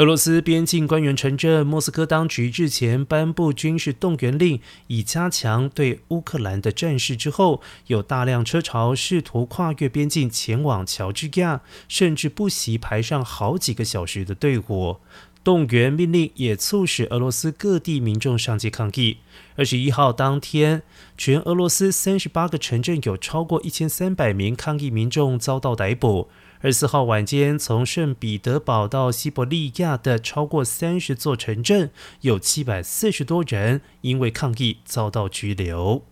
[0.00, 7.14] 俄罗斯边境官员承认，莫斯科当局日前颁布军事动员令，以加强对乌克兰的战事。
[7.14, 14.96] 之后，有大量车潮试图跨越边境前往乔治亚，甚至不惜排上好几个小时的队伍。
[15.42, 19.18] 动员命令也促使俄罗斯各地民众上街抗议。
[19.56, 20.82] 二十一号当天，
[21.16, 26.28] 全俄罗斯三十八个城镇有超过一千三百名抗议民众遭到逮捕。
[26.60, 36.04] 二十四号晚间，从圣彼得堡到西伯利亚的超过三十座城镇，有七百四十多人因为抗议遭到拘留。